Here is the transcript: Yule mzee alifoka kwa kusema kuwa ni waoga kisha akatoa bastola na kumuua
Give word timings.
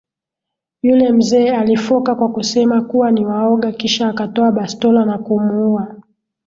Yule 0.81 1.11
mzee 1.11 1.51
alifoka 1.55 2.15
kwa 2.15 2.29
kusema 2.31 2.81
kuwa 2.81 3.11
ni 3.11 3.25
waoga 3.25 3.71
kisha 3.71 4.09
akatoa 4.09 4.51
bastola 4.51 5.05
na 5.05 5.17
kumuua 5.17 5.95